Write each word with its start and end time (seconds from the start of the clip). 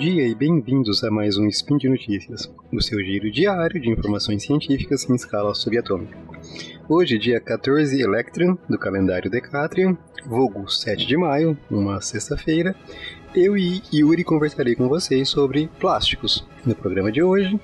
dia 0.00 0.26
e 0.26 0.34
bem-vindos 0.34 1.04
a 1.04 1.10
mais 1.10 1.36
um 1.36 1.46
Spin 1.48 1.76
de 1.76 1.86
Notícias, 1.86 2.50
o 2.72 2.80
seu 2.80 2.98
giro 3.04 3.30
diário 3.30 3.78
de 3.78 3.90
informações 3.90 4.42
científicas 4.42 5.06
em 5.10 5.14
escala 5.14 5.54
subatômica. 5.54 6.16
Hoje, 6.88 7.18
dia 7.18 7.38
14 7.38 8.00
Electron, 8.00 8.56
do 8.66 8.78
calendário 8.78 9.30
Decatrian, 9.30 9.98
vulgo 10.24 10.66
7 10.70 11.06
de 11.06 11.18
maio, 11.18 11.54
uma 11.70 12.00
sexta-feira, 12.00 12.74
eu 13.34 13.58
e 13.58 13.82
Yuri 13.92 14.24
conversarei 14.24 14.74
com 14.74 14.88
vocês 14.88 15.28
sobre 15.28 15.68
plásticos. 15.78 16.48
No 16.64 16.74
programa 16.74 17.12
de 17.12 17.22
hoje, 17.22 17.60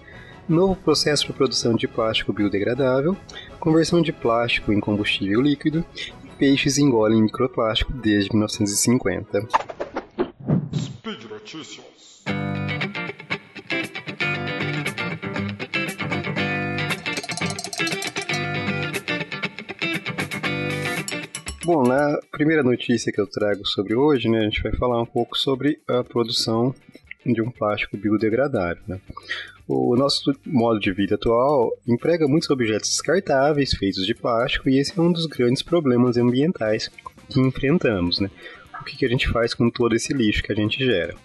novo 0.47 0.77
processo 0.77 1.29
para 1.29 1.37
produção 1.37 1.75
de 1.75 1.89
plástico 1.89 2.35
biodegradável, 2.35 3.17
conversão 3.59 4.03
de 4.03 4.13
plástico 4.13 4.75
em 4.75 4.79
combustível 4.79 5.41
líquido 5.41 5.83
e 6.23 6.29
peixes 6.37 6.77
engolem 6.77 7.23
microplástico 7.23 7.95
desde 7.95 8.31
1950. 8.31 9.49
Speed 10.75 11.31
Notícias. 11.31 11.96
Bom, 21.67 21.83
na 21.83 22.21
primeira 22.31 22.63
notícia 22.63 23.11
que 23.11 23.21
eu 23.21 23.27
trago 23.27 23.67
sobre 23.67 23.93
hoje, 23.93 24.29
né, 24.29 24.39
a 24.39 24.43
gente 24.45 24.63
vai 24.63 24.71
falar 24.71 25.03
um 25.03 25.05
pouco 25.05 25.37
sobre 25.37 25.81
a 25.89 26.05
produção 26.05 26.73
de 27.27 27.43
um 27.43 27.51
plástico 27.51 27.97
biodegradável. 27.97 28.85
Né? 28.87 29.01
O 29.67 29.97
nosso 29.97 30.33
modo 30.47 30.79
de 30.79 30.93
vida 30.93 31.17
atual 31.17 31.77
emprega 31.85 32.29
muitos 32.29 32.49
objetos 32.51 32.91
descartáveis 32.91 33.73
feitos 33.73 34.07
de 34.07 34.15
plástico 34.15 34.71
e 34.71 34.79
esse 34.79 34.97
é 34.97 35.03
um 35.03 35.11
dos 35.11 35.27
grandes 35.27 35.61
problemas 35.61 36.17
ambientais 36.17 36.89
que 37.29 37.41
enfrentamos. 37.41 38.21
Né? 38.21 38.31
O 38.81 38.85
que, 38.85 38.97
que 38.99 39.05
a 39.05 39.09
gente 39.09 39.29
faz 39.29 39.53
com 39.53 39.69
todo 39.69 39.97
esse 39.97 40.15
lixo 40.15 40.45
que 40.45 40.53
a 40.53 40.57
gente 40.57 40.79
gera? 40.85 41.17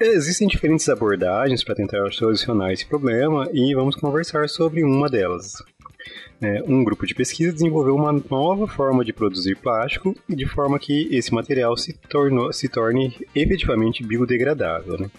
Existem 0.00 0.48
diferentes 0.48 0.88
abordagens 0.88 1.62
para 1.62 1.76
tentar 1.76 2.10
solucionar 2.10 2.72
esse 2.72 2.86
problema 2.86 3.48
e 3.52 3.72
vamos 3.72 3.94
conversar 3.94 4.48
sobre 4.48 4.82
uma 4.82 5.08
delas 5.08 5.62
é, 6.40 6.62
um 6.66 6.82
grupo 6.82 7.06
de 7.06 7.14
pesquisa 7.14 7.52
desenvolveu 7.52 7.94
uma 7.94 8.12
nova 8.12 8.66
forma 8.66 9.04
de 9.04 9.12
produzir 9.12 9.56
plástico 9.56 10.16
de 10.28 10.46
forma 10.46 10.78
que 10.78 11.08
esse 11.14 11.32
material 11.32 11.76
se, 11.76 11.92
tornou, 11.92 12.52
se 12.52 12.68
torne 12.68 13.14
efetivamente 13.34 14.02
biodegradável. 14.02 14.98
Né? 14.98 15.10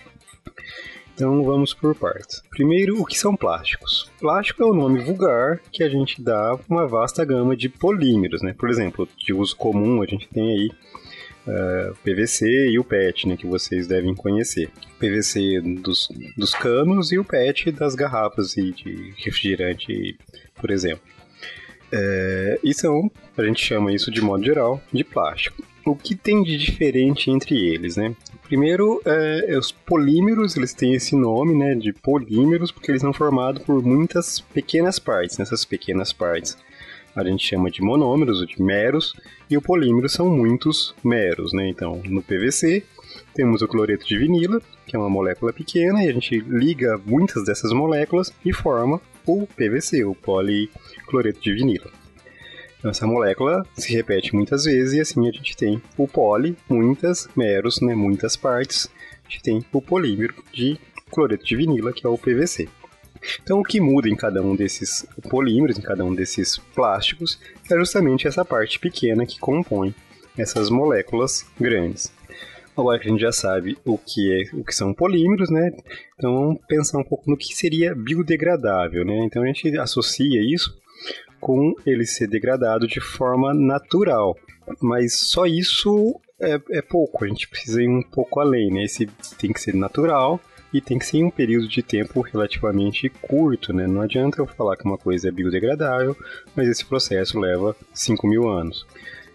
Então 1.14 1.44
vamos 1.44 1.73
por 1.73 1.94
partes. 1.94 2.42
Primeiro, 2.50 3.00
o 3.00 3.06
que 3.06 3.18
são 3.18 3.36
plásticos? 3.36 4.10
Plástico 4.20 4.64
é 4.64 4.66
o 4.66 4.73
nome 4.73 5.00
vulgar 5.02 5.60
que 5.72 5.84
a 5.84 5.90
gente 5.90 6.22
dá 6.22 6.58
uma 6.68 6.88
vasta 6.88 7.23
gama 7.23 7.56
de 7.56 7.70
polímeros, 7.70 8.42
né? 8.42 8.56
Por 8.58 8.70
exemplo, 8.70 9.08
de 9.18 9.32
uso 9.34 9.56
comum 9.56 10.02
a 10.02 10.08
gente 10.08 10.28
tem 10.30 10.50
aí 10.52 10.72
uh, 11.45 11.52
é, 11.52 11.94
PVC 12.04 12.70
e 12.72 12.80
o 12.80 12.84
PET, 12.84 13.28
né, 13.28 13.38
que 13.38 13.45
vocês 13.45 13.86
devem 13.86 14.16
conhecer. 14.16 14.72
PVC 15.02 15.60
dos, 15.82 16.08
dos 16.38 16.54
canos 16.54 17.12
e 17.12 17.18
o 17.18 17.26
PET 17.26 17.72
das 17.72 17.96
garrafas 17.96 18.54
de 18.54 19.14
refrigerante, 19.18 20.16
por 20.56 20.70
exemplo. 20.70 21.02
É, 21.92 22.60
e 22.64 22.74
são, 22.74 23.12
a 23.36 23.44
gente 23.44 23.66
chama 23.66 23.92
isso 23.92 24.12
de 24.12 24.22
modo 24.22 24.46
geral, 24.46 24.82
de 24.94 25.04
plástico. 25.04 25.64
O 25.84 25.96
que 25.96 26.14
tem 26.14 26.44
de 26.44 26.56
diferente 26.56 27.32
entre 27.32 27.58
eles, 27.58 27.98
né? 27.98 28.16
Primeiro, 28.44 29.02
é, 29.04 29.58
os 29.58 29.72
polímeros, 29.72 30.56
eles 30.56 30.74
têm 30.74 30.94
esse 30.94 31.16
nome, 31.16 31.56
né, 31.56 31.74
de 31.74 31.92
polímeros, 31.92 32.72
porque 32.72 32.92
eles 32.92 33.02
são 33.02 33.12
formados 33.12 33.64
por 33.64 33.82
muitas 33.82 34.40
pequenas 34.40 35.00
partes. 35.00 35.40
Nessas 35.40 35.66
pequenas 35.66 36.14
partes, 36.14 36.56
a 37.16 37.24
gente 37.24 37.46
chama 37.46 37.72
de 37.72 37.82
monômeros, 37.82 38.42
ou 38.42 38.46
de 38.46 38.62
meros, 38.62 39.16
e 39.50 39.58
o 39.58 39.62
polímero 39.62 40.08
são 40.08 40.30
muitos 40.30 40.94
meros, 41.04 41.52
né? 41.52 41.67
Então, 41.67 42.02
no 42.06 42.22
PVC, 42.22 42.84
temos 43.33 43.61
o 43.61 43.67
cloreto 43.67 44.05
de 44.05 44.17
vinila, 44.17 44.61
que 44.86 44.95
é 44.95 44.99
uma 44.99 45.09
molécula 45.09 45.54
pequena, 45.54 46.04
e 46.04 46.09
a 46.09 46.14
gente 46.14 46.39
liga 46.39 46.99
muitas 47.05 47.43
dessas 47.45 47.71
moléculas 47.71 48.33
e 48.45 48.54
forma 48.54 49.02
o 49.26 49.48
PVC, 49.48 50.04
o 50.04 50.15
policloreto 50.15 51.39
de 51.39 51.54
vinila. 51.54 51.92
Então, 52.80 52.89
essa 52.89 53.05
molécula 53.05 53.64
se 53.76 53.93
repete 53.93 54.33
muitas 54.33 54.64
vezes 54.64 54.93
e 54.95 55.02
assim 55.02 55.30
a 55.30 55.31
gente 55.31 55.55
tem 55.55 55.80
o 55.95 56.08
poli, 56.08 56.58
muitas, 56.67 57.30
meros, 57.36 57.80
né, 57.80 57.93
muitas 57.93 58.36
partes. 58.36 58.89
A 59.23 59.30
gente 59.30 59.43
tem 59.43 59.65
o 59.71 59.81
polímero 59.81 60.33
de 60.52 60.80
cloreto 61.11 61.45
de 61.45 61.55
vinila, 61.55 61.93
que 61.93 62.05
é 62.08 62.10
o 62.10 62.17
PVC. 62.17 62.67
Então, 63.43 63.60
o 63.60 63.64
que 63.64 63.80
muda 63.80 64.10
em 64.10 64.15
cada 64.15 64.42
um 64.42 64.55
desses 64.55 65.05
polímeros, 65.30 65.77
em 65.77 65.81
cada 65.81 66.04
um 66.04 66.15
desses 66.15 66.58
plásticos, 66.58 67.39
é 67.70 67.76
justamente 67.76 68.27
essa 68.27 68.43
parte 68.43 68.80
pequena 68.80 69.27
que 69.27 69.39
compõe 69.39 69.93
essas 70.36 70.70
moléculas 70.71 71.45
grandes. 71.60 72.11
Que 72.99 73.08
a 73.08 73.11
gente 73.11 73.21
já 73.21 73.31
sabe 73.31 73.77
o 73.86 73.97
que, 73.97 74.31
é, 74.31 74.55
o 74.55 74.64
que 74.64 74.73
são 74.73 74.93
polímeros, 74.93 75.49
né? 75.49 75.71
Então 76.15 76.33
vamos 76.33 76.61
pensar 76.67 76.99
um 76.99 77.03
pouco 77.03 77.30
no 77.30 77.37
que 77.37 77.53
seria 77.55 77.95
biodegradável, 77.95 79.05
né? 79.05 79.23
Então 79.25 79.43
a 79.43 79.47
gente 79.47 79.77
associa 79.77 80.42
isso 80.42 80.80
com 81.39 81.73
ele 81.86 82.05
ser 82.05 82.27
degradado 82.27 82.87
de 82.87 82.99
forma 82.99 83.53
natural. 83.53 84.37
Mas 84.80 85.17
só 85.19 85.45
isso 85.45 86.19
é, 86.39 86.59
é 86.71 86.81
pouco, 86.81 87.25
a 87.25 87.27
gente 87.27 87.47
precisa 87.47 87.81
ir 87.81 87.89
um 87.89 88.02
pouco 88.02 88.39
além, 88.39 88.71
né? 88.71 88.83
Esse 88.83 89.05
tem 89.37 89.52
que 89.52 89.61
ser 89.61 89.75
natural 89.75 90.39
e 90.73 90.80
tem 90.80 90.98
que 90.98 91.05
ser 91.05 91.17
em 91.17 91.25
um 91.25 91.31
período 91.31 91.67
de 91.67 91.83
tempo 91.83 92.21
relativamente 92.21 93.09
curto, 93.09 93.73
né? 93.73 93.87
Não 93.87 94.02
adianta 94.02 94.42
eu 94.42 94.48
falar 94.48 94.77
que 94.77 94.86
uma 94.86 94.98
coisa 94.98 95.27
é 95.27 95.31
biodegradável, 95.31 96.15
mas 96.55 96.67
esse 96.67 96.86
processo 96.86 97.39
leva 97.39 97.75
5 97.93 98.27
mil 98.27 98.49
anos. 98.49 98.86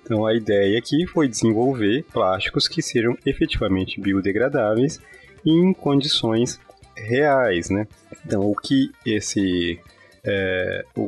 Então 0.06 0.25
a 0.25 0.33
ideia 0.33 0.78
aqui 0.78 1.05
foi 1.05 1.27
desenvolver 1.27 2.05
plásticos 2.12 2.69
que 2.69 2.81
sejam 2.81 3.19
efetivamente 3.27 4.00
biodegradáveis 4.00 5.00
em 5.44 5.72
condições 5.72 6.61
reais, 6.97 7.71
né? 7.71 7.89
Então 8.25 8.49
o 8.49 8.55
que 8.55 8.93
esse 9.05 9.81
é, 10.28 10.84
o, 10.97 11.03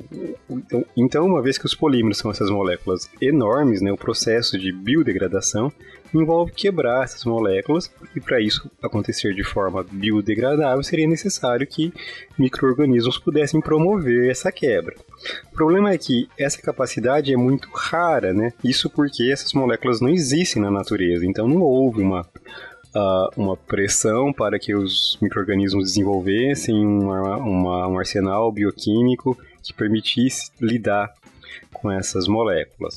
o, 0.48 0.58
então, 0.58 0.84
então, 0.96 1.26
uma 1.26 1.42
vez 1.42 1.58
que 1.58 1.66
os 1.66 1.74
polímeros 1.74 2.18
são 2.18 2.30
essas 2.30 2.48
moléculas 2.50 3.10
enormes, 3.20 3.82
né, 3.82 3.90
o 3.90 3.96
processo 3.96 4.56
de 4.56 4.70
biodegradação 4.70 5.72
envolve 6.14 6.52
quebrar 6.52 7.04
essas 7.04 7.24
moléculas 7.24 7.90
e 8.14 8.20
para 8.20 8.40
isso 8.40 8.70
acontecer 8.82 9.34
de 9.34 9.42
forma 9.44 9.84
biodegradável 9.90 10.82
seria 10.82 11.06
necessário 11.06 11.66
que 11.66 11.92
microorganismos 12.38 13.18
pudessem 13.18 13.60
promover 13.60 14.30
essa 14.30 14.50
quebra. 14.52 14.94
O 15.52 15.54
problema 15.54 15.92
é 15.92 15.98
que 15.98 16.28
essa 16.38 16.62
capacidade 16.62 17.32
é 17.32 17.36
muito 17.36 17.68
rara, 17.74 18.32
né? 18.32 18.52
Isso 18.64 18.88
porque 18.88 19.30
essas 19.30 19.52
moléculas 19.52 20.00
não 20.00 20.08
existem 20.08 20.62
na 20.62 20.70
natureza, 20.70 21.26
então 21.26 21.46
não 21.46 21.60
houve 21.60 22.00
uma 22.00 22.26
uh, 22.98 23.30
uma 23.36 23.56
pressão 23.56 24.32
para 24.32 24.58
que 24.58 24.74
os 24.74 25.18
micro-organismos 25.22 25.84
desenvolvessem 25.84 26.74
uma, 26.84 27.36
uma, 27.36 27.88
um 27.88 27.98
arsenal 27.98 28.50
bioquímico 28.50 29.38
que 29.62 29.72
permitisse 29.72 30.50
lidar 30.60 31.12
com 31.72 31.90
essas 31.90 32.26
moléculas. 32.26 32.96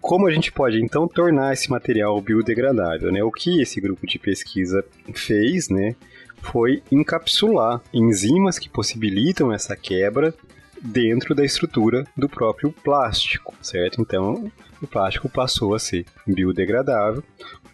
Como 0.00 0.26
a 0.28 0.30
gente 0.30 0.52
pode 0.52 0.80
então 0.82 1.08
tornar 1.08 1.52
esse 1.52 1.70
material 1.70 2.20
biodegradável? 2.20 3.10
Né? 3.10 3.22
O 3.22 3.32
que 3.32 3.60
esse 3.60 3.80
grupo 3.80 4.06
de 4.06 4.18
pesquisa 4.18 4.84
fez 5.12 5.68
né, 5.68 5.96
foi 6.40 6.82
encapsular 6.90 7.80
enzimas 7.92 8.58
que 8.58 8.68
possibilitam 8.68 9.52
essa 9.52 9.76
quebra 9.76 10.32
dentro 10.80 11.34
da 11.34 11.44
estrutura 11.44 12.06
do 12.16 12.28
próprio 12.28 12.70
plástico, 12.70 13.54
certo? 13.60 14.00
Então, 14.00 14.50
o 14.82 14.86
plástico 14.86 15.28
passou 15.28 15.74
a 15.74 15.78
ser 15.78 16.06
biodegradável, 16.26 17.22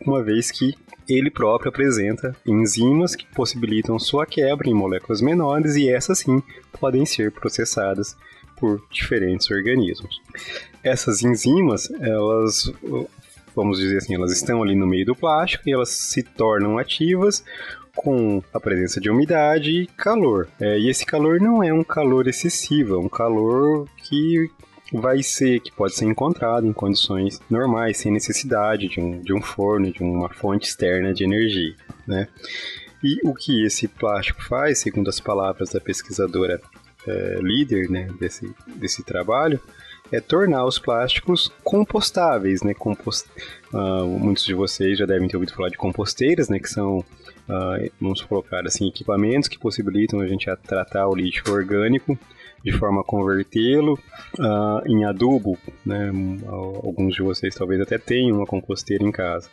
uma 0.00 0.22
vez 0.22 0.50
que 0.50 0.74
ele 1.08 1.30
próprio 1.30 1.68
apresenta 1.68 2.34
enzimas 2.46 3.14
que 3.14 3.26
possibilitam 3.26 3.98
sua 3.98 4.24
quebra 4.24 4.68
em 4.68 4.74
moléculas 4.74 5.20
menores 5.20 5.76
e 5.76 5.88
essas 5.88 6.18
sim 6.18 6.42
podem 6.80 7.04
ser 7.04 7.30
processadas 7.30 8.16
por 8.56 8.82
diferentes 8.90 9.50
organismos. 9.50 10.20
Essas 10.82 11.22
enzimas, 11.22 11.90
elas 12.00 12.72
vamos 13.54 13.78
dizer 13.78 13.98
assim, 13.98 14.14
elas 14.14 14.32
estão 14.32 14.62
ali 14.62 14.74
no 14.74 14.86
meio 14.86 15.06
do 15.06 15.14
plástico 15.14 15.68
e 15.68 15.72
elas 15.72 15.90
se 15.90 16.22
tornam 16.22 16.78
ativas 16.78 17.44
com 17.94 18.42
a 18.52 18.58
presença 18.58 19.00
de 19.00 19.08
umidade 19.08 19.70
e 19.70 19.86
calor. 19.86 20.48
É, 20.60 20.78
e 20.78 20.88
esse 20.88 21.06
calor 21.06 21.40
não 21.40 21.62
é 21.62 21.72
um 21.72 21.84
calor 21.84 22.26
excessivo, 22.26 22.94
é 22.94 22.98
um 22.98 23.08
calor 23.08 23.88
que 23.96 24.50
vai 25.00 25.22
ser, 25.22 25.60
que 25.60 25.72
pode 25.72 25.94
ser 25.94 26.04
encontrado 26.04 26.66
em 26.66 26.72
condições 26.72 27.40
normais, 27.50 27.98
sem 27.98 28.12
necessidade 28.12 28.88
de 28.88 29.00
um, 29.00 29.20
de 29.20 29.34
um 29.34 29.42
forno, 29.42 29.92
de 29.92 30.02
uma 30.02 30.28
fonte 30.28 30.68
externa 30.68 31.12
de 31.12 31.24
energia, 31.24 31.74
né? 32.06 32.28
E 33.02 33.18
o 33.24 33.34
que 33.34 33.64
esse 33.66 33.86
plástico 33.86 34.42
faz, 34.42 34.78
segundo 34.78 35.10
as 35.10 35.20
palavras 35.20 35.70
da 35.70 35.80
pesquisadora 35.80 36.60
é, 37.06 37.38
líder 37.42 37.90
né, 37.90 38.08
desse, 38.18 38.50
desse 38.76 39.02
trabalho, 39.02 39.60
é 40.10 40.20
tornar 40.20 40.64
os 40.64 40.78
plásticos 40.78 41.50
compostáveis, 41.62 42.62
né? 42.62 42.72
Compost... 42.72 43.28
Uh, 43.72 44.06
muitos 44.06 44.44
de 44.44 44.54
vocês 44.54 44.96
já 44.96 45.04
devem 45.04 45.26
ter 45.26 45.36
ouvido 45.36 45.52
falar 45.52 45.70
de 45.70 45.76
composteiras, 45.76 46.48
né? 46.48 46.58
Que 46.58 46.68
são, 46.68 46.98
uh, 46.98 47.92
vamos 48.00 48.22
colocar 48.22 48.64
assim, 48.66 48.86
equipamentos 48.86 49.48
que 49.48 49.58
possibilitam 49.58 50.20
a 50.20 50.26
gente 50.26 50.48
a 50.48 50.56
tratar 50.56 51.08
o 51.08 51.14
lixo 51.14 51.42
orgânico 51.50 52.16
de 52.64 52.72
forma 52.72 53.02
a 53.02 53.04
convertê-lo 53.04 53.98
uh, 54.38 54.88
em 54.88 55.04
adubo. 55.04 55.58
Né? 55.84 56.10
Alguns 56.46 57.14
de 57.14 57.22
vocês 57.22 57.54
talvez 57.54 57.80
até 57.80 57.98
tenham 57.98 58.38
uma 58.38 58.46
composteira 58.46 59.04
em 59.04 59.12
casa. 59.12 59.50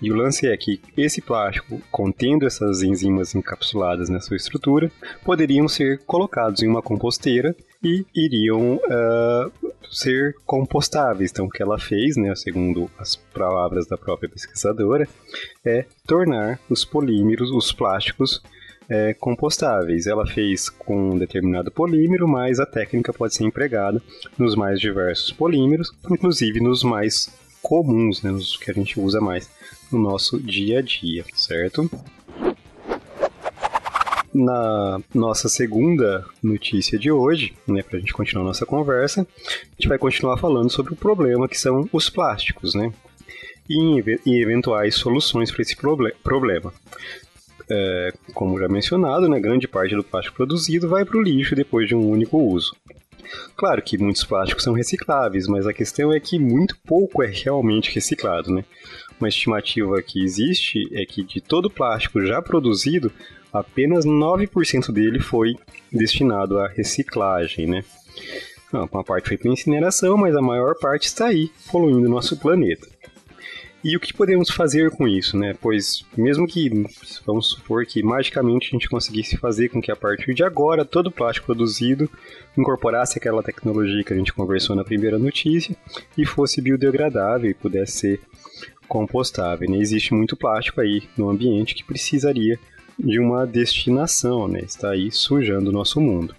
E 0.00 0.12
o 0.12 0.14
lance 0.14 0.46
é 0.46 0.56
que 0.56 0.80
esse 0.96 1.22
plástico, 1.22 1.80
contendo 1.90 2.46
essas 2.46 2.82
enzimas 2.82 3.34
encapsuladas 3.34 4.10
na 4.10 4.20
sua 4.20 4.36
estrutura, 4.36 4.92
poderiam 5.24 5.66
ser 5.68 6.00
colocados 6.04 6.62
em 6.62 6.68
uma 6.68 6.82
composteira 6.82 7.56
e 7.82 8.04
iriam 8.14 8.76
uh, 8.76 9.72
ser 9.90 10.34
compostáveis. 10.44 11.30
Então, 11.30 11.46
o 11.46 11.50
que 11.50 11.62
ela 11.62 11.78
fez, 11.78 12.16
né, 12.16 12.34
segundo 12.34 12.90
as 12.98 13.16
palavras 13.16 13.86
da 13.86 13.96
própria 13.96 14.28
pesquisadora, 14.28 15.08
é 15.64 15.86
tornar 16.06 16.60
os 16.68 16.84
polímeros, 16.84 17.50
os 17.50 17.72
plásticos, 17.72 18.42
é, 18.88 19.14
compostáveis. 19.14 20.06
Ela 20.06 20.26
fez 20.26 20.68
com 20.68 21.12
um 21.12 21.18
determinado 21.18 21.70
polímero, 21.70 22.26
mas 22.28 22.60
a 22.60 22.66
técnica 22.66 23.12
pode 23.12 23.34
ser 23.34 23.44
empregada 23.44 24.02
nos 24.38 24.54
mais 24.54 24.80
diversos 24.80 25.32
polímeros, 25.32 25.92
inclusive 26.10 26.60
nos 26.60 26.82
mais 26.82 27.32
comuns, 27.62 28.22
né, 28.22 28.30
nos 28.30 28.56
que 28.56 28.70
a 28.70 28.74
gente 28.74 28.98
usa 29.00 29.20
mais 29.20 29.50
no 29.90 29.98
nosso 29.98 30.38
dia 30.38 30.78
a 30.78 30.82
dia, 30.82 31.24
certo? 31.34 31.90
Na 34.32 35.00
nossa 35.14 35.48
segunda 35.48 36.24
notícia 36.42 36.98
de 36.98 37.10
hoje, 37.10 37.54
né, 37.66 37.82
para 37.82 37.96
a 37.96 38.00
gente 38.00 38.12
continuar 38.12 38.44
nossa 38.44 38.66
conversa, 38.66 39.22
a 39.22 39.72
gente 39.78 39.88
vai 39.88 39.98
continuar 39.98 40.36
falando 40.36 40.70
sobre 40.70 40.92
o 40.92 40.96
problema 40.96 41.48
que 41.48 41.58
são 41.58 41.88
os 41.92 42.10
plásticos, 42.10 42.74
né? 42.74 42.92
E, 43.68 44.20
e 44.24 44.42
eventuais 44.42 44.94
soluções 44.94 45.50
para 45.50 45.62
esse 45.62 45.74
proble 45.74 46.14
problema. 46.22 46.72
É, 47.68 48.12
como 48.32 48.58
já 48.58 48.68
mencionado, 48.68 49.28
né, 49.28 49.40
grande 49.40 49.66
parte 49.66 49.94
do 49.96 50.04
plástico 50.04 50.36
produzido 50.36 50.88
vai 50.88 51.04
para 51.04 51.18
o 51.18 51.22
lixo 51.22 51.54
depois 51.54 51.88
de 51.88 51.94
um 51.94 52.08
único 52.08 52.38
uso. 52.38 52.76
Claro 53.56 53.82
que 53.82 53.98
muitos 53.98 54.24
plásticos 54.24 54.62
são 54.62 54.72
recicláveis, 54.72 55.48
mas 55.48 55.66
a 55.66 55.72
questão 55.72 56.12
é 56.12 56.20
que 56.20 56.38
muito 56.38 56.76
pouco 56.86 57.22
é 57.22 57.26
realmente 57.26 57.92
reciclado, 57.92 58.52
né? 58.52 58.64
Uma 59.18 59.28
estimativa 59.28 60.00
que 60.02 60.22
existe 60.22 60.88
é 60.92 61.04
que 61.04 61.24
de 61.24 61.40
todo 61.40 61.66
o 61.66 61.70
plástico 61.70 62.24
já 62.24 62.40
produzido, 62.42 63.10
apenas 63.52 64.04
9% 64.04 64.92
dele 64.92 65.18
foi 65.18 65.56
destinado 65.90 66.58
à 66.58 66.68
reciclagem, 66.68 67.66
né? 67.66 67.84
Uma 68.72 69.04
parte 69.04 69.28
foi 69.28 69.38
para 69.38 69.50
incineração, 69.50 70.16
mas 70.16 70.36
a 70.36 70.42
maior 70.42 70.74
parte 70.78 71.06
está 71.06 71.26
aí, 71.26 71.50
poluindo 71.70 72.08
nosso 72.08 72.36
planeta. 72.36 72.86
E 73.84 73.96
o 73.96 74.00
que 74.00 74.12
podemos 74.12 74.50
fazer 74.50 74.90
com 74.90 75.06
isso, 75.06 75.36
né? 75.36 75.54
Pois 75.60 76.04
mesmo 76.16 76.46
que 76.46 76.68
vamos 77.24 77.50
supor 77.50 77.86
que 77.86 78.02
magicamente 78.02 78.68
a 78.68 78.70
gente 78.70 78.88
conseguisse 78.88 79.36
fazer 79.36 79.68
com 79.68 79.80
que 79.80 79.92
a 79.92 79.96
partir 79.96 80.34
de 80.34 80.42
agora 80.42 80.84
todo 80.84 81.06
o 81.06 81.12
plástico 81.12 81.46
produzido 81.46 82.10
incorporasse 82.58 83.18
aquela 83.18 83.42
tecnologia 83.42 84.02
que 84.02 84.12
a 84.12 84.16
gente 84.16 84.32
conversou 84.32 84.74
na 84.74 84.82
primeira 84.82 85.18
notícia 85.18 85.76
e 86.18 86.26
fosse 86.26 86.60
biodegradável 86.60 87.50
e 87.50 87.54
pudesse 87.54 87.98
ser 87.98 88.20
compostável. 88.88 89.70
Né? 89.70 89.78
Existe 89.78 90.14
muito 90.14 90.36
plástico 90.36 90.80
aí 90.80 91.02
no 91.16 91.28
ambiente 91.28 91.74
que 91.74 91.84
precisaria 91.84 92.58
de 92.98 93.20
uma 93.20 93.46
destinação, 93.46 94.48
né? 94.48 94.60
Está 94.60 94.90
aí 94.90 95.10
sujando 95.12 95.68
o 95.70 95.72
nosso 95.72 96.00
mundo. 96.00 96.34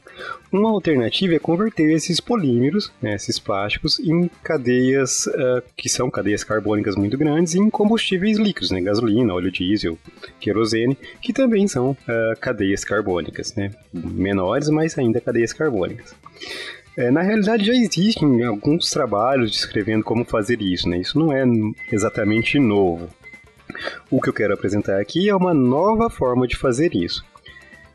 Uma 0.51 0.69
alternativa 0.69 1.35
é 1.35 1.39
converter 1.39 1.91
esses 1.91 2.19
polímeros, 2.19 2.91
né, 3.01 3.15
esses 3.15 3.37
plásticos, 3.37 3.99
em 3.99 4.29
cadeias 4.43 5.27
uh, 5.27 5.61
que 5.75 5.89
são 5.89 6.09
cadeias 6.09 6.43
carbônicas 6.43 6.95
muito 6.95 7.17
grandes, 7.17 7.55
em 7.55 7.69
combustíveis 7.69 8.37
líquidos, 8.37 8.71
né, 8.71 8.81
gasolina, 8.81 9.33
óleo 9.33 9.51
diesel, 9.51 9.97
querosene, 10.39 10.97
que 11.21 11.33
também 11.33 11.67
são 11.67 11.91
uh, 11.91 12.39
cadeias 12.39 12.83
carbônicas, 12.83 13.53
né, 13.55 13.71
menores, 13.93 14.69
mas 14.69 14.97
ainda 14.97 15.19
cadeias 15.19 15.53
carbônicas. 15.53 16.15
É, 16.97 17.11
na 17.11 17.21
realidade, 17.21 17.63
já 17.63 17.73
existem 17.73 18.43
alguns 18.43 18.89
trabalhos 18.89 19.51
descrevendo 19.51 20.03
como 20.03 20.25
fazer 20.25 20.59
isso, 20.63 20.89
né? 20.89 20.97
Isso 20.97 21.19
não 21.19 21.31
é 21.31 21.43
exatamente 21.91 22.57
novo. 22.57 23.07
O 24.09 24.19
que 24.19 24.29
eu 24.29 24.33
quero 24.33 24.55
apresentar 24.55 24.99
aqui 24.99 25.29
é 25.29 25.35
uma 25.35 25.53
nova 25.53 26.09
forma 26.09 26.47
de 26.47 26.57
fazer 26.57 26.95
isso. 26.95 27.23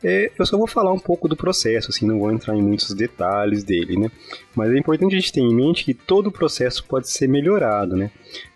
É, 0.03 0.29
eu 0.37 0.45
só 0.45 0.57
vou 0.57 0.67
falar 0.67 0.91
um 0.91 0.99
pouco 0.99 1.29
do 1.29 1.35
processo, 1.35 1.89
assim, 1.89 2.05
não 2.05 2.19
vou 2.19 2.31
entrar 2.31 2.55
em 2.55 2.61
muitos 2.61 2.93
detalhes 2.93 3.63
dele, 3.63 3.97
né? 3.97 4.11
Mas 4.53 4.71
é 4.71 4.77
importante 4.77 5.15
a 5.15 5.19
gente 5.19 5.31
ter 5.31 5.39
em 5.39 5.55
mente 5.55 5.85
que 5.85 5.93
todo 5.93 6.27
o 6.27 6.31
processo 6.31 6.83
pode 6.85 7.09
ser 7.09 7.27
melhorado, 7.29 7.95
né? 7.95 8.11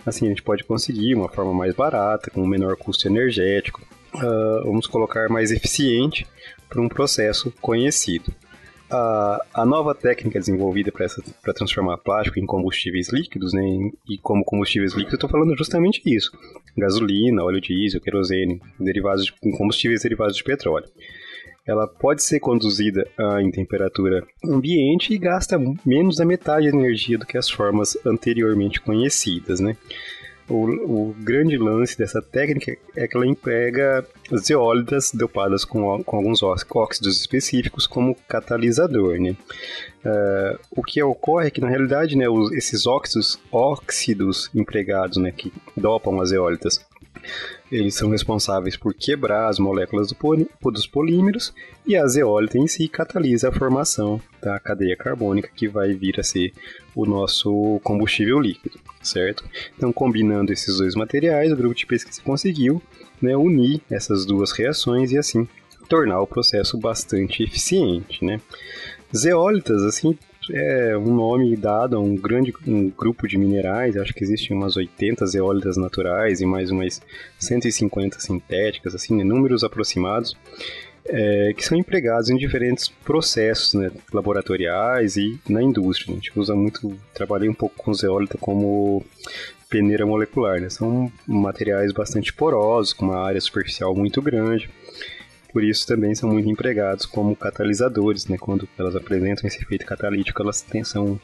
Assim, 0.05 0.25
a 0.25 0.29
gente 0.29 0.44
pode 0.44 0.65
conseguir 0.65 1.15
uma 1.15 1.29
forma 1.29 1.53
mais 1.53 1.73
barata, 1.73 2.29
com 2.29 2.41
um 2.41 2.47
menor 2.47 2.75
custo 2.75 3.07
energético, 3.07 3.81
uh, 4.13 4.65
vamos 4.65 4.88
colocar 4.88 5.29
mais 5.29 5.51
eficiente 5.51 6.27
para 6.67 6.81
um 6.81 6.89
processo 6.89 7.53
conhecido. 7.61 8.33
A, 8.89 9.41
a 9.53 9.65
nova 9.65 9.94
técnica 9.94 10.39
desenvolvida 10.39 10.91
para 10.91 11.53
transformar 11.53 11.97
plástico 11.97 12.39
em 12.39 12.45
combustíveis 12.45 13.09
líquidos, 13.09 13.53
né, 13.53 13.61
e 14.07 14.17
como 14.17 14.45
combustíveis 14.45 14.94
líquidos, 14.94 15.13
eu 15.13 15.17
estou 15.17 15.29
falando 15.29 15.57
justamente 15.57 16.01
isso: 16.05 16.31
gasolina, 16.77 17.44
óleo 17.44 17.61
diesel, 17.61 18.01
querosene, 18.01 18.61
derivados 18.79 19.25
de, 19.25 19.33
combustíveis 19.57 20.03
derivados 20.03 20.35
de 20.35 20.44
petróleo. 20.44 20.88
Ela 21.67 21.87
pode 21.87 22.23
ser 22.23 22.39
conduzida 22.39 23.05
em 23.41 23.51
temperatura 23.51 24.25
ambiente 24.43 25.13
e 25.13 25.17
gasta 25.17 25.59
menos 25.85 26.17
da 26.17 26.25
metade 26.25 26.71
da 26.71 26.77
energia 26.77 27.17
do 27.17 27.25
que 27.25 27.37
as 27.37 27.49
formas 27.49 27.97
anteriormente 28.05 28.79
conhecidas, 28.79 29.59
né? 29.59 29.75
O, 30.49 31.09
o, 31.09 31.15
grande 31.19 31.57
lance 31.57 31.97
dessa 31.97 32.21
técnica 32.21 32.77
é 32.95 33.05
que 33.05 33.17
ela 33.17 33.27
emprega 33.27 34.05
zeólitas 34.33 35.11
dopadas 35.13 35.65
com, 35.65 36.01
com 36.01 36.15
alguns 36.15 36.41
óxidos 36.41 37.19
específicos 37.19 37.85
como 37.85 38.15
catalisador, 38.29 39.19
né? 39.19 39.35
Uh, 40.05 40.57
o 40.71 40.81
que 40.81 41.03
ocorre 41.03 41.47
é 41.47 41.51
que, 41.51 41.59
na 41.59 41.67
realidade, 41.67 42.15
né, 42.15 42.29
os, 42.29 42.53
esses 42.53 42.87
óxidos, 42.87 43.37
óxidos 43.51 44.49
empregados, 44.55 45.17
né, 45.17 45.33
que 45.35 45.51
dopam 45.75 46.21
as 46.21 46.29
zeólitas, 46.29 46.79
eles 47.71 47.95
são 47.95 48.09
responsáveis 48.09 48.77
por 48.77 48.93
quebrar 48.93 49.47
as 49.47 49.59
moléculas 49.59 50.07
do 50.07 50.17
dos 50.71 50.87
polímeros 50.87 51.53
e 51.85 51.95
a 51.95 52.05
zeólita 52.07 52.57
em 52.57 52.67
si 52.67 52.87
catalisa 52.87 53.49
a 53.49 53.51
formação 53.51 54.21
da 54.41 54.59
cadeia 54.59 54.95
carbônica 54.95 55.49
que 55.55 55.67
vai 55.67 55.93
vir 55.93 56.19
a 56.19 56.23
ser 56.23 56.53
o 56.95 57.05
nosso 57.05 57.79
combustível 57.83 58.39
líquido, 58.39 58.79
certo? 59.01 59.43
Então, 59.75 59.93
combinando 59.93 60.51
esses 60.51 60.77
dois 60.77 60.95
materiais, 60.95 61.51
o 61.51 61.55
grupo 61.55 61.75
de 61.75 61.85
pesquisa 61.85 62.21
conseguiu 62.21 62.81
né, 63.21 63.35
unir 63.35 63.81
essas 63.89 64.25
duas 64.25 64.51
reações 64.51 65.11
e 65.11 65.17
assim 65.17 65.47
tornar 65.87 66.21
o 66.21 66.27
processo 66.27 66.77
bastante 66.77 67.43
eficiente, 67.43 68.23
né? 68.23 68.41
Zeólitas, 69.15 69.83
assim, 69.83 70.18
é 70.51 70.97
um 70.97 71.13
nome 71.13 71.56
dado 71.56 71.97
a 71.97 71.99
um 71.99 72.16
grande 72.16 72.54
um 72.66 72.89
grupo 72.89 73.27
de 73.27 73.37
minerais, 73.37 73.97
acho 73.97 74.13
que 74.13 74.23
existem 74.23 74.56
umas 74.56 74.75
80 74.75 75.25
zeólitas 75.25 75.77
naturais 75.77 76.42
e 76.42 76.45
mais 76.45 76.71
umas 76.71 77.01
150 77.39 78.19
sintéticas, 78.19 78.95
assim, 78.95 79.16
né, 79.16 79.23
números 79.23 79.63
aproximados, 79.63 80.35
é, 81.06 81.54
que 81.56 81.66
são 81.66 81.77
empregados 81.77 82.30
em 82.30 82.37
diferentes 82.37 82.89
processos 82.89 83.73
né, 83.73 83.92
laboratoriais 84.13 85.16
e 85.16 85.39
na 85.47 85.61
indústria. 85.61 86.11
A 86.11 86.16
gente 86.16 86.37
usa 86.37 86.56
muito, 86.56 86.97
trabalhei 87.13 87.49
um 87.49 87.54
pouco 87.54 87.75
com 87.77 87.94
zeólita 87.94 88.37
como 88.37 89.06
peneira 89.69 90.06
molecular, 90.06 90.61
né? 90.61 90.69
são 90.69 91.11
materiais 91.25 91.92
bastante 91.92 92.33
porosos, 92.33 92.94
com 92.94 93.06
uma 93.06 93.19
área 93.19 93.39
superficial 93.39 93.95
muito 93.95 94.21
grande, 94.21 94.69
por 95.51 95.63
isso 95.63 95.87
também 95.87 96.13
são 96.13 96.30
muito 96.30 96.49
empregados 96.49 97.06
como 97.06 97.35
catalisadores, 97.35 98.27
né? 98.27 98.37
Quando 98.37 98.68
elas 98.77 98.95
apresentam 98.95 99.47
esse 99.47 99.61
efeito 99.61 99.85
catalítico, 99.85 100.42
elas 100.42 100.61
têm, 100.61 100.83
são 100.83 101.19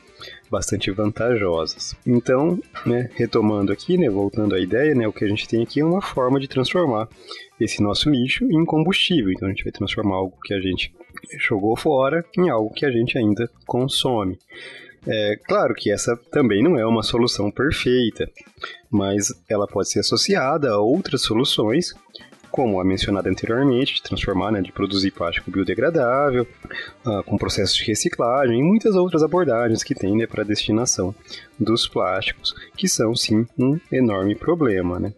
bastante 0.50 0.92
vantajosas. 0.92 1.96
Então, 2.06 2.60
né, 2.86 3.10
retomando 3.15 3.72
aqui, 3.72 3.98
né, 3.98 4.10
voltando 4.10 4.56
à 4.56 4.60
ideia, 4.60 4.96
né, 4.96 5.08
o 5.08 5.13
que 5.13 5.25
a 5.25 5.27
gente 5.27 5.48
tem 5.48 5.63
aqui 5.63 5.80
é 5.80 5.86
uma 5.86 6.01
forma 6.01 6.39
de 6.39 6.48
transformar 6.48 7.08
esse 7.60 7.82
nosso 7.82 8.10
lixo 8.10 8.46
em 8.46 8.65
combustível. 8.65 9.32
Então 9.32 9.48
a 9.48 9.51
gente 9.51 9.63
vai 9.63 9.72
transformar 9.72 10.15
algo 10.15 10.38
que 10.44 10.53
a 10.53 10.60
gente 10.60 10.94
jogou 11.39 11.75
fora 11.75 12.24
em 12.38 12.50
algo 12.50 12.74
que 12.74 12.86
a 12.86 12.92
gente 12.92 13.18
ainda 13.18 13.50
consome. 13.65 14.38
É 15.06 15.38
claro 15.46 15.74
que 15.74 15.92
essa 15.92 16.15
também 16.32 16.63
não 16.63 16.80
é 16.80 16.86
uma 16.86 17.03
solução 17.03 17.51
perfeita, 17.51 18.30
mas 18.89 19.34
ela 19.50 19.68
pode 19.68 19.89
ser 19.89 20.00
associada 20.00 20.72
a 20.72 20.80
outras 20.80 21.24
soluções 21.24 21.94
como 22.53 22.79
a 22.79 22.83
mencionada 22.83 23.27
anteriormente, 23.27 23.95
de 23.95 24.03
transformar, 24.03 24.51
né, 24.51 24.62
de 24.62 24.72
produzir 24.72 25.10
plástico 25.10 25.50
biodegradável, 25.50 26.48
uh, 27.03 27.24
com 27.24 27.36
processos 27.36 27.75
de 27.75 27.83
reciclagem 27.83 28.60
e 28.60 28.63
muitas 28.63 28.95
outras 28.95 29.24
abordagens 29.24 29.83
que 29.83 29.95
tem 29.95 30.15
né, 30.15 30.27
para 30.27 30.43
a 30.43 30.45
destinação 30.45 31.15
dos 31.60 31.88
plásticos, 31.88 32.53
que 32.77 32.88
são 32.88 33.15
sim 33.15 33.48
um 33.57 33.79
enorme 33.91 34.36
problema. 34.36 35.00
Né? 35.00 35.13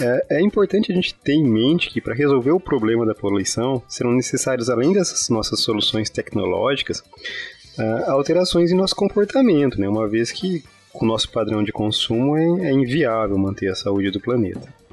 É, 0.00 0.36
é, 0.36 0.40
importante 0.40 0.92
a 0.92 0.94
gente 0.94 1.12
ter 1.12 1.32
em 1.32 1.42
mente 1.42 1.90
que 1.90 2.00
para 2.00 2.14
resolver 2.14 2.52
o 2.52 2.60
problema 2.60 3.04
da 3.04 3.16
poluição 3.16 3.82
serão 3.88 4.12
necessários, 4.12 4.70
além 4.70 4.92
dessas 4.92 5.28
nossas 5.28 5.58
soluções 5.58 6.08
tecnológicas, 6.08 7.00
uh, 7.00 8.12
alterações 8.12 8.70
em 8.70 8.76
nosso 8.76 8.94
comportamento, 8.94 9.80
né? 9.80 9.88
uma 9.88 10.06
vez 10.06 10.30
que 10.30 10.62
o 10.94 11.04
nosso 11.04 11.32
padrão 11.32 11.64
de 11.64 11.72
consumo 11.72 12.36
é, 12.36 12.68
é 12.68 12.72
inviável 12.72 13.36
manter 13.36 13.72
a 13.72 13.74
saúde 13.74 14.12
do 14.12 14.20
planeta. 14.20 14.85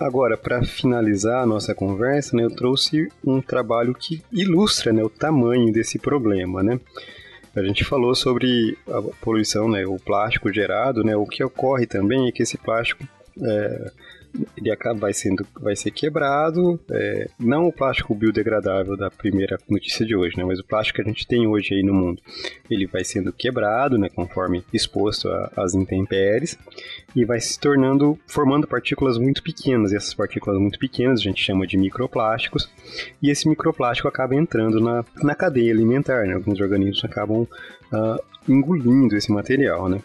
Agora, 0.00 0.36
para 0.36 0.62
finalizar 0.62 1.42
a 1.42 1.46
nossa 1.46 1.74
conversa, 1.74 2.36
né, 2.36 2.44
eu 2.44 2.50
trouxe 2.50 3.10
um 3.24 3.40
trabalho 3.40 3.92
que 3.92 4.22
ilustra 4.30 4.92
né, 4.92 5.02
o 5.02 5.10
tamanho 5.10 5.72
desse 5.72 5.98
problema. 5.98 6.62
Né? 6.62 6.78
A 7.56 7.62
gente 7.62 7.84
falou 7.84 8.14
sobre 8.14 8.78
a 8.86 9.02
poluição, 9.20 9.68
né, 9.68 9.84
o 9.84 9.98
plástico 9.98 10.52
gerado, 10.52 11.02
né, 11.02 11.16
o 11.16 11.26
que 11.26 11.42
ocorre 11.42 11.84
também 11.84 12.28
é 12.28 12.32
que 12.32 12.44
esse 12.44 12.56
plástico 12.56 13.02
é, 13.42 13.90
ele 14.56 14.70
acaba 14.70 15.00
vai 15.00 15.12
sendo 15.12 15.46
vai 15.60 15.76
ser 15.76 15.90
quebrado. 15.90 16.78
É, 16.90 17.28
não 17.38 17.66
o 17.66 17.72
plástico 17.72 18.14
biodegradável 18.14 18.96
da 18.96 19.10
primeira 19.10 19.58
notícia 19.68 20.04
de 20.04 20.14
hoje 20.14 20.36
né 20.36 20.44
mas 20.44 20.58
o 20.58 20.64
plástico 20.64 20.96
que 20.96 21.02
a 21.02 21.04
gente 21.04 21.26
tem 21.26 21.46
hoje 21.46 21.74
aí 21.74 21.82
no 21.82 21.94
mundo 21.94 22.20
ele 22.70 22.86
vai 22.86 23.04
sendo 23.04 23.32
quebrado 23.32 23.98
né 23.98 24.08
conforme 24.08 24.64
exposto 24.72 25.28
às 25.56 25.74
intempéries 25.74 26.58
e 27.14 27.24
vai 27.24 27.40
se 27.40 27.58
tornando 27.58 28.18
formando 28.26 28.66
partículas 28.66 29.18
muito 29.18 29.42
pequenas. 29.42 29.92
E 29.92 29.96
essas 29.96 30.14
partículas 30.14 30.60
muito 30.60 30.78
pequenas 30.78 31.20
a 31.20 31.22
gente 31.22 31.42
chama 31.42 31.66
de 31.66 31.76
microplásticos 31.76 32.70
e 33.22 33.30
esse 33.30 33.48
microplástico 33.48 34.08
acaba 34.08 34.34
entrando 34.34 34.80
na, 34.80 35.04
na 35.22 35.34
cadeia 35.34 35.72
alimentar 35.72 36.26
né 36.26 36.34
alguns 36.34 36.60
organismos 36.60 37.04
acabam 37.04 37.42
uh, 37.42 38.22
engolindo 38.48 39.16
esse 39.16 39.30
material 39.32 39.88
né. 39.88 40.02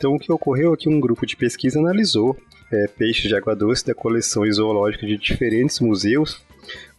Então, 0.00 0.14
o 0.14 0.18
que 0.18 0.32
ocorreu 0.32 0.72
é 0.72 0.76
que 0.78 0.88
um 0.88 0.98
grupo 0.98 1.26
de 1.26 1.36
pesquisa 1.36 1.78
analisou 1.78 2.34
é, 2.70 2.86
peixes 2.86 3.28
de 3.28 3.34
água 3.34 3.54
doce 3.54 3.86
da 3.86 3.94
coleção 3.94 4.50
zoológica 4.50 5.06
de 5.06 5.16
diferentes 5.16 5.80
museus 5.80 6.42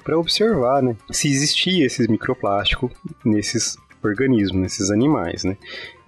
para 0.03 0.17
observar 0.17 0.81
né, 0.81 0.95
se 1.11 1.27
existia 1.29 1.85
esses 1.85 2.07
microplástico 2.07 2.91
nesses 3.23 3.77
organismos, 4.03 4.61
nesses 4.61 4.89
animais, 4.89 5.43
né? 5.43 5.55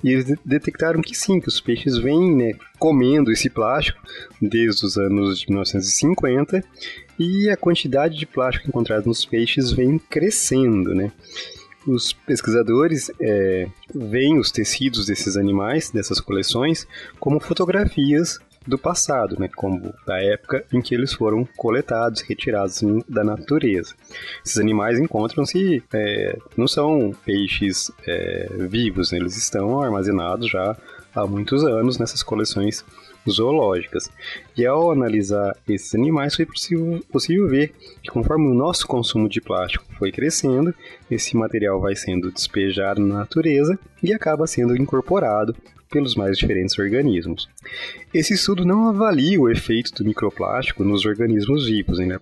E 0.04 0.10
eles 0.12 0.26
detectaram 0.44 1.02
que 1.02 1.16
sim, 1.16 1.40
que 1.40 1.48
os 1.48 1.62
peixes 1.62 1.98
vêm 1.98 2.36
né, 2.36 2.54
comendo 2.78 3.32
esse 3.32 3.50
plástico 3.50 4.02
desde 4.42 4.86
os 4.86 4.98
anos 4.98 5.40
de 5.40 5.48
1950 5.48 6.62
e 7.18 7.50
a 7.50 7.56
quantidade 7.56 8.18
de 8.18 8.26
plástico 8.26 8.68
encontrado 8.68 9.06
nos 9.06 9.24
peixes 9.24 9.72
vem 9.72 9.98
crescendo, 9.98 10.94
né? 10.94 11.12
Os 11.86 12.14
pesquisadores 12.14 13.12
é, 13.20 13.68
veem 13.94 14.40
os 14.40 14.52
tecidos 14.52 15.06
desses 15.06 15.38
animais, 15.38 15.90
dessas 15.92 16.20
coleções, 16.20 16.88
como 17.20 17.40
fotografias 17.40 18.40
do 18.66 18.78
passado, 18.78 19.38
né, 19.40 19.50
como 19.56 19.94
da 20.06 20.22
época 20.22 20.64
em 20.72 20.82
que 20.82 20.96
eles 20.96 21.14
foram 21.14 21.48
coletados, 21.58 22.22
retirados 22.22 22.82
da 23.08 23.24
natureza. 23.24 23.94
Esses 24.46 24.58
animais 24.58 25.00
encontram-se, 25.00 25.84
é, 25.94 26.38
não 26.56 26.68
são 26.68 27.12
peixes 27.26 27.92
é, 28.08 28.50
vivos, 28.70 29.12
né, 29.12 29.20
eles 29.20 29.38
estão 29.38 29.82
armazenados 29.82 30.50
já 30.50 30.76
há 31.16 31.28
muitos 31.28 31.64
anos 31.64 31.98
nessas 31.98 32.24
coleções 32.24 32.84
zoológicas. 33.30 34.10
E 34.58 34.66
ao 34.66 34.92
analisar 34.92 35.56
esses 35.68 35.94
animais, 35.96 36.36
foi 36.36 36.46
possível, 36.46 37.02
possível 37.12 37.48
ver 37.48 37.74
que 38.02 38.10
conforme 38.10 38.48
o 38.48 38.54
nosso 38.54 38.88
consumo 38.88 39.30
de 39.30 39.40
plástico 39.40 39.86
foi 39.98 40.12
crescendo, 40.12 40.74
esse 41.10 41.36
material 41.36 41.80
vai 41.80 41.96
sendo 41.96 42.32
despejado 42.32 43.02
na 43.02 43.20
natureza 43.20 43.78
e 44.02 44.14
acaba 44.14 44.48
sendo 44.48 44.76
incorporado 44.76 45.56
pelos 45.94 46.16
mais 46.16 46.36
diferentes 46.36 46.78
organismos. 46.80 47.48
Esse 48.12 48.34
estudo 48.34 48.66
não 48.66 48.90
avalia 48.90 49.40
o 49.40 49.48
efeito 49.48 49.94
do 49.94 50.04
microplástico 50.04 50.84
nos 50.84 51.06
organismos 51.06 51.68
vivos, 51.68 52.00
ele 52.00 52.14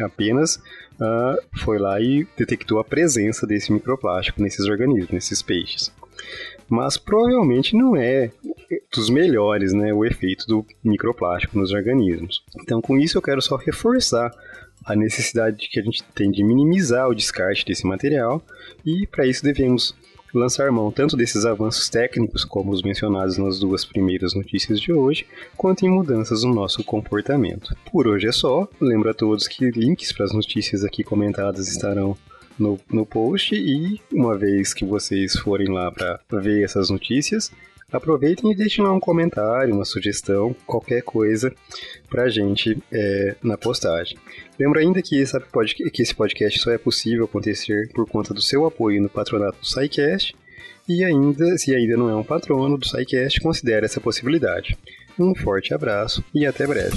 apenas 0.00 0.56
uh, 0.56 1.42
foi 1.56 1.78
lá 1.78 2.00
e 2.00 2.24
detectou 2.36 2.78
a 2.78 2.84
presença 2.84 3.44
desse 3.44 3.72
microplástico 3.72 4.40
nesses 4.40 4.66
organismos, 4.68 5.10
nesses 5.10 5.42
peixes. 5.42 5.92
Mas 6.68 6.96
provavelmente 6.96 7.76
não 7.76 7.96
é 7.96 8.30
dos 8.94 9.10
melhores, 9.10 9.72
né, 9.72 9.92
o 9.92 10.04
efeito 10.04 10.46
do 10.46 10.64
microplástico 10.84 11.58
nos 11.58 11.72
organismos. 11.72 12.44
Então, 12.60 12.80
com 12.80 12.96
isso 12.96 13.18
eu 13.18 13.22
quero 13.22 13.42
só 13.42 13.56
reforçar 13.56 14.30
a 14.84 14.94
necessidade 14.94 15.68
que 15.68 15.80
a 15.80 15.82
gente 15.82 16.04
tem 16.14 16.30
de 16.30 16.44
minimizar 16.44 17.08
o 17.08 17.14
descarte 17.14 17.64
desse 17.64 17.84
material 17.84 18.40
e 18.84 19.04
para 19.06 19.26
isso 19.26 19.42
devemos 19.42 19.94
lançar 20.38 20.70
mão 20.70 20.90
tanto 20.92 21.16
desses 21.16 21.44
avanços 21.44 21.88
técnicos, 21.88 22.44
como 22.44 22.70
os 22.70 22.82
mencionados 22.82 23.38
nas 23.38 23.58
duas 23.58 23.84
primeiras 23.84 24.34
notícias 24.34 24.80
de 24.80 24.92
hoje, 24.92 25.26
quanto 25.56 25.84
em 25.84 25.90
mudanças 25.90 26.42
no 26.42 26.54
nosso 26.54 26.84
comportamento. 26.84 27.74
Por 27.90 28.06
hoje 28.06 28.28
é 28.28 28.32
só, 28.32 28.68
lembro 28.80 29.10
a 29.10 29.14
todos 29.14 29.48
que 29.48 29.70
links 29.70 30.12
para 30.12 30.26
as 30.26 30.32
notícias 30.32 30.84
aqui 30.84 31.02
comentadas 31.02 31.68
estarão 31.68 32.16
no, 32.58 32.78
no 32.90 33.04
post 33.04 33.54
e 33.54 34.00
uma 34.12 34.36
vez 34.36 34.72
que 34.72 34.84
vocês 34.84 35.34
forem 35.38 35.68
lá 35.68 35.90
para 35.90 36.20
ver 36.32 36.64
essas 36.64 36.90
notícias, 36.90 37.50
aproveitem 37.92 38.50
e 38.50 38.56
deixem 38.56 38.84
lá 38.84 38.92
um 38.92 39.00
comentário, 39.00 39.74
uma 39.74 39.84
sugestão, 39.84 40.54
qualquer 40.66 41.02
coisa 41.02 41.52
pra 42.08 42.28
gente 42.28 42.78
é, 42.92 43.36
na 43.42 43.56
postagem. 43.56 44.18
Lembro 44.58 44.80
ainda 44.80 45.02
que, 45.02 45.22
pod, 45.52 45.74
que 45.74 46.02
esse 46.02 46.14
podcast 46.14 46.58
só 46.58 46.70
é 46.70 46.78
possível 46.78 47.24
acontecer 47.24 47.90
por 47.94 48.08
conta 48.08 48.34
do 48.34 48.40
seu 48.40 48.66
apoio 48.66 49.02
no 49.02 49.08
patronato 49.08 49.60
do 49.60 49.66
SciCast 49.66 50.34
e 50.88 51.04
ainda, 51.04 51.58
se 51.58 51.74
ainda 51.74 51.96
não 51.96 52.08
é 52.08 52.14
um 52.14 52.24
patrono 52.24 52.78
do 52.78 52.86
SciCast, 52.86 53.40
considere 53.40 53.86
essa 53.86 54.00
possibilidade. 54.00 54.76
Um 55.18 55.34
forte 55.34 55.74
abraço 55.74 56.24
e 56.34 56.46
até 56.46 56.66
breve. 56.66 56.96